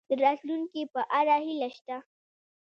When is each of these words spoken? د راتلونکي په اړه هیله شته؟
د 0.09 0.11
راتلونکي 0.23 0.81
په 0.93 1.01
اړه 1.19 1.35
هیله 1.45 1.69
شته؟ 1.77 1.97